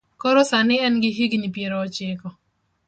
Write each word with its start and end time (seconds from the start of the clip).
Kora 0.23 0.43
sani 0.51 0.75
en 0.87 0.95
gi 1.03 1.11
higni 1.19 1.49
piero 1.59 1.75
ochiko. 1.87 2.27